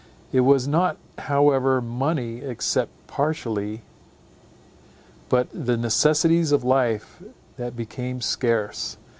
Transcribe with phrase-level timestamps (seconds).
[0.31, 3.83] It was not however money, except partially,
[5.29, 7.21] but the necessaries of life,
[7.57, 8.97] that became scarce.